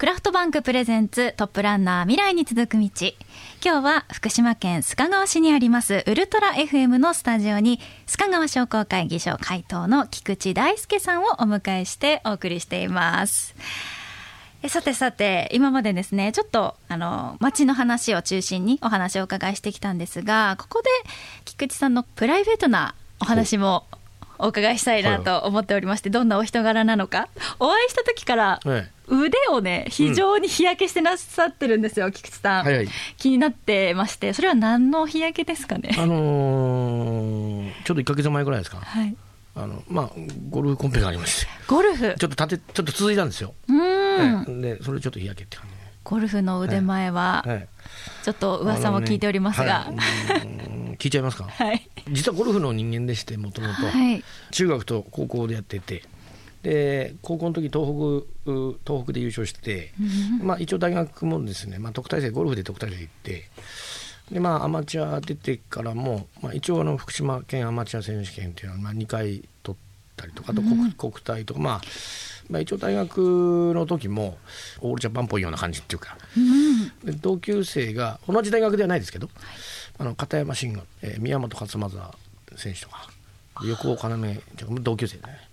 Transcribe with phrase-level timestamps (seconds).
[0.00, 2.88] クラフトバンクプレゼンツトップランナー未来に続く道。
[3.62, 13.54] 今日は福島県須賀川市にありますウルトラ FM のスタジオに須賀川商工会議所会頭の菊池大輔さんをお迎えしてお送りしています。
[14.68, 20.88] さてさて今までですねちょっとあの街の話を中心にお話をお伺いしてきたんですがここで
[21.44, 23.84] 菊池さんのプライベートなお話も
[24.38, 27.28] お伺いしたいなと思っておりまして、どんなお人柄なのか。
[27.58, 28.60] お会いした時から
[29.10, 34.32] 腕をね非常に日焼けしてなさってるんですよ、うん、菊池さん、はいはい、気になってまして。
[34.32, 35.94] それは何の日焼けですかね？
[35.98, 38.78] あのー、ちょっと1か月前ぐらいですか。
[38.78, 39.16] はい。
[39.56, 40.10] あのまあ
[40.48, 41.46] ゴルフコンペがありまして。
[41.66, 42.14] ゴルフ？
[42.18, 43.54] ちょっと立てちょっと続いたんですよ。
[43.68, 44.60] うん。
[44.60, 45.80] でそれちょっと日焼けって感じ。
[46.02, 47.44] ゴルフの腕前は、
[48.24, 53.74] ちょっと噂も聞いておりますが、ねはい、聞いちゃいますか、 はい、実はゴルフの人間でしてもともと。
[54.50, 56.02] 中学と高校でやってて
[56.62, 58.52] で高校の時東北
[58.84, 59.92] 東北で優勝して、
[60.42, 63.48] まあ、一応大学もですね、まあ、特待生ゴルフで特待生行って
[64.30, 71.80] で、まあ、アマチュア出てからも、まあ、一応あの福島県アマチュア選手権っていうのは、まあ、2回取ったりとかあと国,、国体とか、まあ、
[72.50, 74.36] まあ一応大学の時も
[74.80, 76.18] オールジャパンっぽいような感じっていうか、
[77.04, 79.30] で同級生が同じ大学ではないですけど、
[79.98, 82.14] あの片山慎吾、えー、宮本勝正
[82.56, 83.08] 選手とか
[83.64, 85.49] 横尾要同級生でね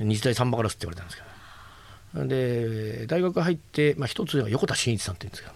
[0.00, 1.30] 日大サンバカラスって言われたんですけど。
[2.26, 5.54] で大学入って、まあ、一つは横田真一さんって言うんですけど。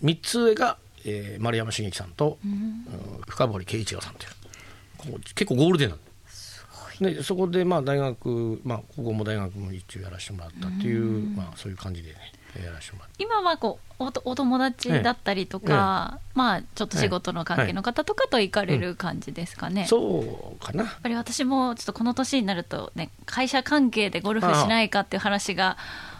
[0.00, 2.84] 三つ上が、えー、丸山茂樹さんと、うん、
[3.28, 5.20] 深堀圭一郎さんという。
[5.34, 7.22] 結構ゴールデンなんで。
[7.22, 12.16] そこでまあ大学、まあ、ここも大学も一応やらせてもらったっていう、まあ、そういう感じでね
[12.60, 13.22] やらせてもらって。
[13.22, 25.76] 今はこうおお友達だったりとか、ええ、まあちょっと仕事の関係の方とかと行かれる感じですかね、うん、そうかなやっぱり私もちょっとこの年になるとね会社関係でゴルフしないかっていう話が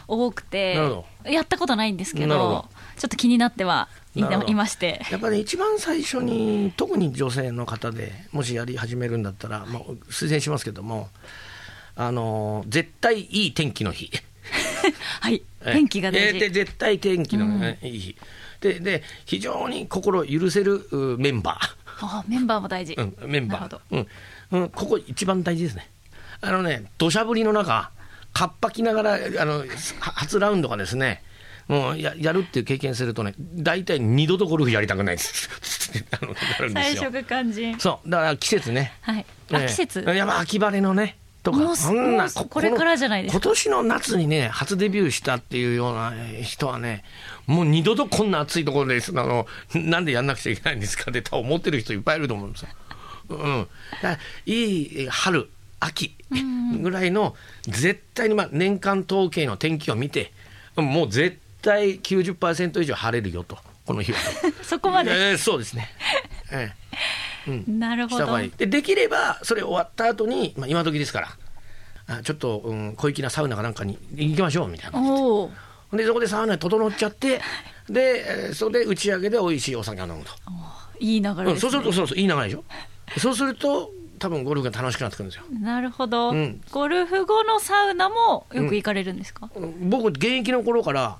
[0.08, 0.78] 多くて
[1.24, 11.08] やったことないんですけどちょっと気になってはいましてやっぱり、ね、一番最初に特に女性の方でもしやり始めるんだったら、まあ、推薦しますけども
[11.96, 14.10] あの絶対いい天気の日
[15.20, 15.42] はい。
[15.64, 16.40] 天気が大事。
[16.40, 18.16] で絶対天気の、ねいい日。
[18.60, 20.86] でで非常に心許せる
[21.18, 21.82] メンバー。
[22.04, 24.06] あメンバーも大事、うん、メンバー、うん。
[24.50, 25.88] うん、ここ一番大事ですね。
[26.40, 27.90] あのね土砂降りの中
[28.32, 29.64] かっぱきながらあの
[30.00, 31.22] 初ラウンドがですね
[31.68, 35.48] もうややるっていう経験するとね大体二度とゴルフやりたくないです。
[36.72, 37.78] 最初が肝心。
[37.78, 38.10] そう。
[38.10, 38.92] だから季節ね。
[39.02, 40.00] はい、あ季節。
[40.00, 43.40] いやまあ秋晴れのねとかそんなこれからじゃないですか。
[43.40, 47.04] 今年の夏にね初デビューしたっていうような人はね
[47.46, 52.68] もう二度とこんな暑いところであのなんでやんなくちゃいけないんですかって多分思ってる人いっぱいいると思うんですよ。
[53.28, 53.68] うん、
[54.46, 55.48] いい春
[55.80, 56.14] 秋
[56.80, 60.32] ぐらいの絶対にまあ年間統計の天気を見て
[60.76, 64.18] もう絶対90%以上晴れるよとこの日は。
[64.62, 65.88] そこまで、えー、そうですね、
[66.50, 66.60] えー。
[66.60, 66.72] うん、
[67.66, 68.38] なるほど。
[68.56, 71.28] でできればそれ終わった後に、まあ、今時ですから
[72.06, 75.00] あちょっと、うん、小粋なサウナかなんかに行きましょうみたいな。
[75.00, 77.40] でそこでサウナに整っちゃって
[77.88, 80.30] でそれで打ち上げで美味しいお酒を飲むと。
[80.98, 81.52] いい流れ、ね。
[81.52, 82.64] うん、そうするとそうそういい流れでしょ。
[83.18, 85.44] そうすると多分ゴルフが楽しくなってくるんですよ。
[85.60, 91.18] なるほど、うん、ゴルフ後のサウナもよく行かれるんですか、うん、僕現役の頃から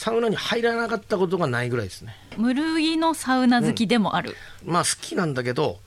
[0.00, 2.16] サウナに入らなかったことがないぐらいですね。
[2.38, 4.34] 無類のサウナ好きでもある、
[4.64, 5.78] うん、まあ好きなんだけど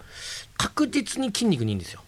[0.56, 2.02] 確実に筋肉にいいんですよ。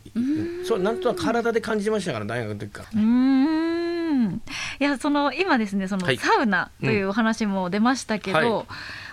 [0.67, 4.41] そうなんとなく体で感じましたから大学の時から、ね、うん。
[4.79, 8.65] いやその今ですねそのサウナというお話も出ましたけど、はいはい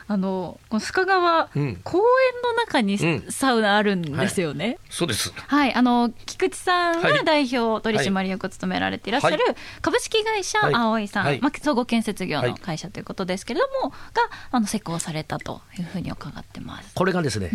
[0.08, 2.04] あのこの須賀川、うん、公園
[2.42, 2.98] の中に
[3.30, 4.64] サウナあるんですよね。
[4.64, 5.32] うんはい、そうです。
[5.34, 9.38] はい、あの菊池さんが代表取締役を務められていらっしゃる
[9.80, 13.96] 株式会社葵さん、はい、まあ総合建設業の会社ということですけれども、が
[14.50, 16.94] あの施工されたというふうに伺ってます。
[16.94, 17.50] これがですね、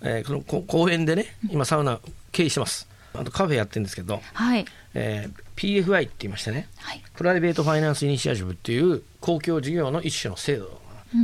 [0.00, 2.00] うん、えー、この公園でね、今サウナ
[2.32, 2.88] 経営してます。
[3.14, 4.64] あとカフェやってるんですけど、はい。
[4.94, 10.80] えー、PFI って言いましてね、はい、プライベートファイナンスイニシアチブっていう公共事業の一種の制度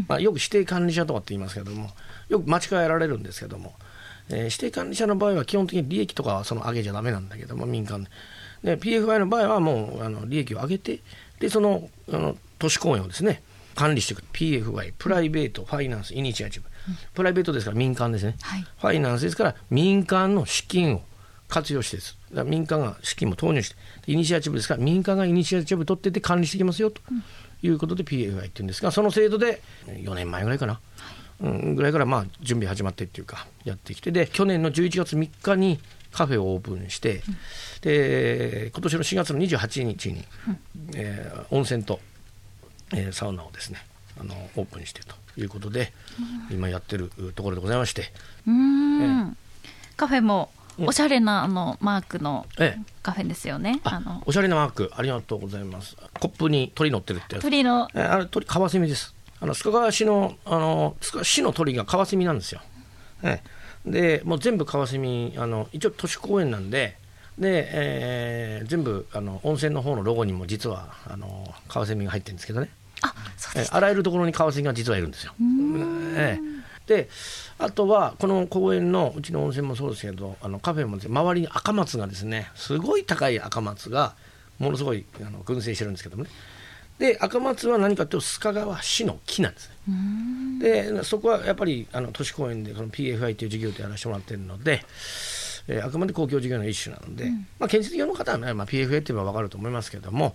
[0.08, 1.90] まあ、よく指定管理者とかって言いますけども
[2.28, 3.74] よく間違えられるんですけども、
[4.28, 8.10] えー、指定管理者の場合は基本的に利益とかはその上げちゃだめなんだけども民間で。
[8.62, 11.00] で PFI の場合はもうあの利益を上げて
[11.38, 13.42] でそのあの都市公園をですね
[13.74, 14.22] 管理していく。
[14.32, 21.02] PFI プライベートファイナンスイニシアチブ、うん、プライベートですから民間ですね、はい、ファイナンスですから民間の資金を
[21.48, 22.18] 活用してです。
[22.44, 23.76] 民間が資金も投入して
[24.06, 27.24] イニシアチブですから民間がイニシアチブ取ってて管理していきますよと、うん
[27.62, 30.80] いうことで PFI って言うんですがその制度で4年前ぐらいかな、
[31.40, 35.78] うん、ぐらいからまあ準備始まってっていうかやってきてで去年の11月3日に
[36.12, 37.36] カフェをオープンして、うん、
[37.82, 40.58] で今年の4月の28日に、うん、
[40.94, 42.00] えー、温泉と
[42.92, 43.78] えー、サウナをですね
[44.20, 45.92] あのオープンしてということで、
[46.50, 48.12] うん、今やってるところでございまして。
[48.46, 49.34] うん、えー、
[49.96, 50.50] カフェも
[50.86, 52.46] おしゃれなあのマークの
[53.02, 53.80] カフェですよね。
[53.84, 55.96] あのおしゃれなマークありがとうございます。
[56.18, 57.38] コップに鳥乗ってるって。
[57.38, 57.88] 鳥の。
[57.94, 59.14] えあれ鳥カワセミです。
[59.40, 62.60] あの須賀川市のあの須賀市の鳥がカワセミなんですよ。
[63.22, 63.40] え
[63.86, 66.98] でもう全部カワセミあの一応都市公園なんで。
[67.38, 72.68] で、えー、全部あの温泉の方のロゴにも実はあのカワセミが入ってるんですけどね
[73.00, 75.32] あそうです、えあらゆるところにカワセミが実はいるんですよ。
[75.38, 76.59] えー
[76.90, 77.08] で
[77.60, 84.16] あとはこの公園のうちの温泉もそうですけどあのカフェも、ね、周りに赤松がですねすごい高い赤松が
[84.58, 86.30] ものすごいあの群生してるんですけどもね。
[86.98, 90.90] で赤松は何かというと須賀川市の木なんですね。
[90.92, 94.84] でそこはやっぱりあの都市公園でこの PFI という事業でやらせてもらってるので、
[95.68, 100.34] えー、あくまで公共事業の一種なので、うん、まあ、建設業の方は、ねまあ、PFA って言えば分かると思いますけども、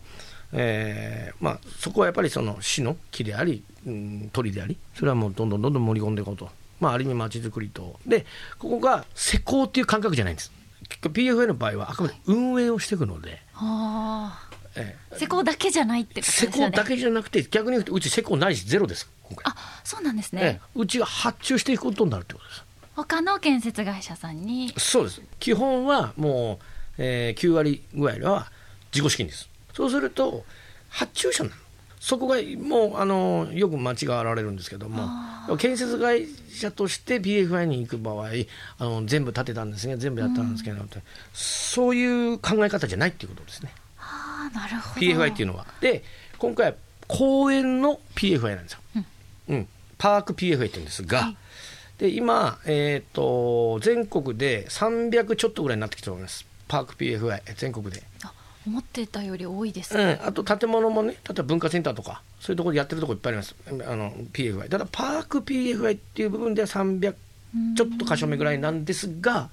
[0.58, 6.50] えーまあ、そこはやっぱりその市の木であり、うん、鳥でありそれはもうどんどんどんどん盛り込んでいこうと、
[6.80, 8.26] まあ、ある意味まちづくりとで
[8.58, 10.54] ここが施工っていう感覚じゃないんです
[11.02, 13.42] PFA の場合はあくまで運営をしていくので。
[13.54, 16.52] はあええ、施工だけじゃないってことですね。
[16.52, 19.54] 施工だけじゃなくて逆に言うとうち施工ないしゼロです今回。
[19.54, 22.66] あそうなんですね、ええ、うちが発注していくことになるってことです。
[22.96, 26.66] 他の建設会社さんにそうです基本はもう、
[26.98, 28.50] えー、9割ぐらいは
[28.94, 30.46] 自己資金ですそうすると
[30.90, 31.56] 発注者なの。
[32.00, 35.10] そこがもうあのよく間違われるんですけども。
[35.58, 38.30] 建設会社として PFI に行く場合
[38.78, 40.90] あの全部建てたんですね全部やったんですけど、うん、
[41.34, 43.72] そういう考え方じゃないっていうことですね。
[44.00, 45.06] あなるほど。
[45.06, 45.66] PFI っていうのは。
[45.82, 46.04] で
[46.38, 46.76] 今回
[47.08, 48.80] 公園の PFI なんですよ。
[48.96, 49.06] うん、
[49.56, 49.68] うん、
[49.98, 51.38] パーク PFI って言うんですが、はい、
[51.98, 56.46] で今、えーと、全国で300ちょっとぐらいになってきております。
[56.68, 58.04] パーク PFI 全国で。
[58.68, 63.56] 思ってたより多いです、ね、うん、あと建物もね例えば文化センターとかそういうところでやってるところいっぱいあります。
[63.88, 67.16] あの PFI ただパーク PFI っていう部分では300
[67.76, 69.50] ちょっと箇所目ぐらいなんですが、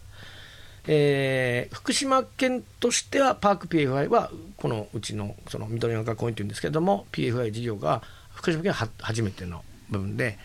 [0.87, 8.03] えー、福島県としてはパーク PFI はこのうちのその緑の学公園というんですけれども PFI 事業が
[8.35, 10.39] 福島県は初めての部分で、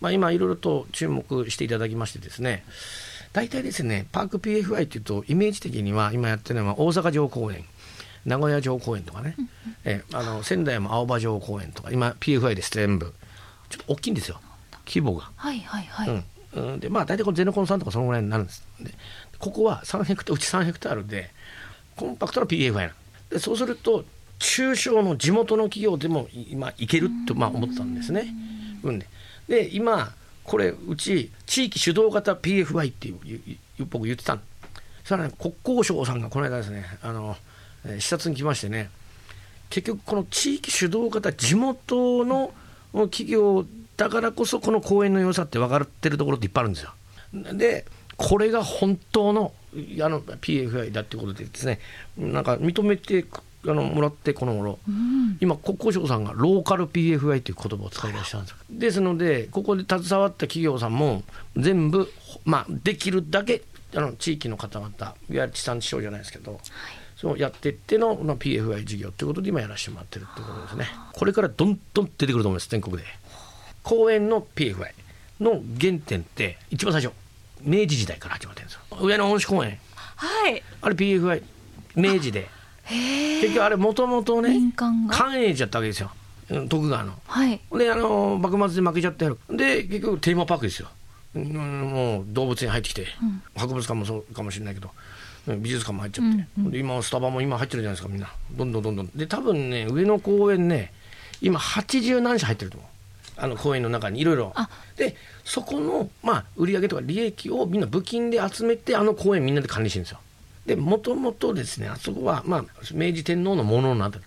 [0.00, 2.64] まあ、今いろいろと注目していただきましてですね
[3.32, 7.64] 大体ですねパーク PFI っていうとイメージ的には今やってるのは大阪城公園。
[8.24, 9.36] 名古屋城公園とかね、
[9.84, 13.12] えあの仙台も青葉城公園とか今 PFI です全部。
[13.68, 14.40] ちょっと大きいんですよ。
[14.86, 15.30] 規模が。
[15.36, 16.24] はいはいはい。
[16.54, 18.92] うん、でまあ大体このゼノコンさんとかそのぐらいになるんですで
[19.38, 21.30] ここは3ヘクタールうち3ヘクタールで
[21.96, 22.92] コンパクトな PFI な
[23.30, 24.04] でそうすると
[24.38, 28.34] 中小の地元の企業でも今いけるとまあ思ったんですね。
[28.82, 28.98] うん。
[28.98, 29.06] で
[29.48, 30.12] で今
[30.44, 34.40] これうち地域主導型 PFI っていう僕言ってたん
[35.04, 37.36] さらに国交省さんがこの間ですねあの
[37.98, 38.90] 視察に来ましてね
[39.70, 42.52] 結局この地域主導型地元の
[42.92, 43.64] 企業
[43.96, 46.92] だからこそこの公園の良さって分かってるところっていっぱいあるんですよ。
[47.54, 47.86] で
[48.16, 51.80] これが本当のあの PFI だってことでですね
[52.18, 53.24] なんか認めて
[53.64, 61.22] あのもらってこの頃、うん、今国交省さんがローカル PFI という言葉を使い出したんですですのでここで携わった企業さんも
[61.56, 62.12] 全部、
[62.44, 63.62] まあ、できるだけ
[63.94, 66.60] あの地域の方々いわゆる地産地消じゃないですけど、はい
[67.22, 70.88] そうやっていっての、まあ、PFI 事業ということで今やらせてもらってるってことですね。
[71.12, 73.04] これからどんどん出てくると思います全国で。
[73.84, 74.90] 公園の PFI
[75.40, 77.14] の原点って一番最初
[77.62, 78.98] 明治時代から始まってるんですよ。
[79.00, 79.78] 上野恩賜公園。
[80.16, 80.62] はい。
[80.80, 81.42] あれ PFI
[81.94, 82.48] 明治で。
[82.88, 86.10] 結局あれもともとね関営地だったわけですよ。
[86.68, 89.38] 徳川の、はい、であの幕末で負けちゃってる。
[89.48, 90.88] で結局テーマパークですよ、
[91.36, 94.90] うん、もう動物園入ってきて、うん、博物館もそうかもしれないけど
[95.46, 98.32] 美術館も入っちゃって、うんうん、で今スタバも今入ってるじゃないですかみんな。
[98.52, 99.06] どんどんどんどん。
[99.14, 100.92] で多分ね上野公園ね
[101.40, 102.90] 今80何社入ってると思う。
[103.36, 104.54] あの公園の中にいろいろ。
[104.96, 110.20] でそこの、まあ、売上とか利益をみんな募金で集めてあの公園みんなで管理してるんですよ。
[110.66, 114.24] でもともとですねあそこは、まあ、明治天皇のものなってる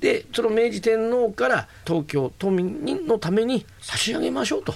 [0.00, 4.74] でその明治天皇から東京都民のために差し上げましょうと。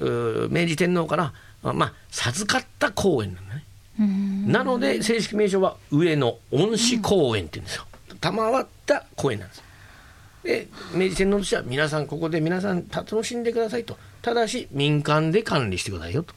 [0.00, 3.43] 明治天皇から、まあ、授かった公園なん
[3.98, 7.84] なので正式名称は上野恩賜公園って言うんですよ。
[8.20, 9.64] 賜った公園なんです。
[10.42, 13.96] で明治天皇としては皆さんここで皆さん楽しんでくださいと。
[14.22, 16.34] ただし民間で管理してくださいよと。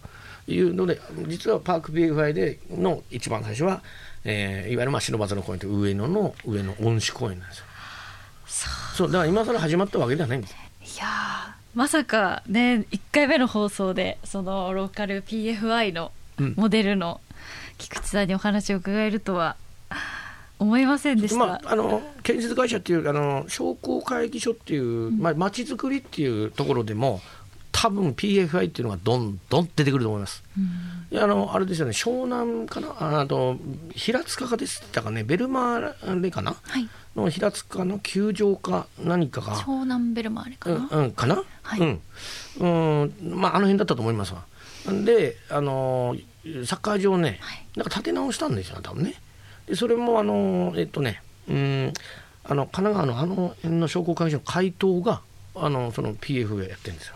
[0.49, 3.81] いうので実はパーク PFI での一番最初は、
[4.23, 7.65] えー、いわゆるまあ忍ばずの公園という上野の上野恩賜公園なんですよ。
[8.95, 9.11] そう。
[9.11, 10.55] だから今更始まったわけではないんです。
[10.55, 11.05] いや
[11.75, 16.11] まさかね1回目の放送でそのローカル PFI の
[16.55, 17.19] モデルの
[17.77, 19.55] 菊池さんにお話を伺えるとは
[20.60, 27.22] 思いませんでした、まあ、あの建設会社っていうあの商工会議所っていう、まあ、町づくりっていうところでも
[27.72, 30.43] 多分 PFI っていうのがどんどん出てくると思います。
[31.12, 33.22] うん、あのあれですよね湘南かな？
[33.22, 33.57] あと
[33.93, 35.24] 平塚かでしたかね？
[35.24, 39.57] ベルマーレかな、はい、の平塚の球場か何かが。
[39.57, 42.01] 湘南ベルマーレかな、うん、うん、かな、はい、うん、
[42.60, 42.65] う
[43.05, 44.43] んまああの辺だったと思いますわ。
[45.05, 46.15] であの
[46.65, 49.15] サッカー場ね、はい、なんか建て直したんですよ多分ね。
[49.67, 51.93] でそれもあのえっとねうん
[52.43, 55.21] あの神奈川のあの辺の商工会議所の回答が
[55.55, 57.15] あのその PF やってるんですよ。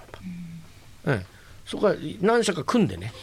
[1.08, 1.26] ええ、
[1.66, 3.14] そこは何社か組んでね。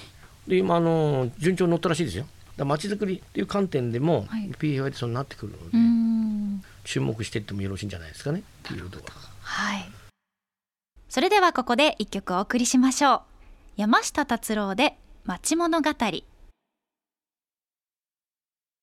[0.47, 2.27] で今あの順調に乗ったらしいですよ。
[2.65, 8.41] まちづくりっていう観点でも、はい、PFI ってそうなってくるので注目していってもよろしいんじゃないですかね。
[8.41, 9.91] っていうところはい。
[11.09, 13.21] それではここで一曲お送りしましょう。
[13.77, 14.97] 山下達郎で
[15.29, 15.91] 町物語。